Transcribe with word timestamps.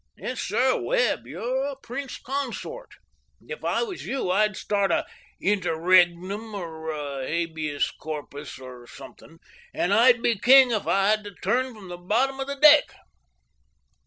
Yes, 0.17 0.39
sir, 0.41 0.81
Webb, 0.81 1.27
you're 1.27 1.65
a 1.65 1.75
prince 1.75 2.17
consort; 2.17 2.93
and 3.39 3.51
if 3.51 3.63
I 3.63 3.83
was 3.83 4.03
you, 4.03 4.31
I'd 4.31 4.57
start 4.57 4.91
a 4.91 5.05
interregnum 5.39 6.55
or 6.55 6.89
a 6.89 7.27
habeus 7.27 7.91
corpus 7.91 8.57
or 8.57 8.87
somethin'; 8.87 9.37
and 9.75 9.93
I'd 9.93 10.23
be 10.23 10.39
king 10.39 10.71
if 10.71 10.87
I 10.87 11.09
had 11.11 11.23
to 11.25 11.35
turn 11.43 11.75
from 11.75 11.89
the 11.89 11.97
bottom 11.99 12.39
of 12.39 12.47
the 12.47 12.55
deck." 12.55 12.91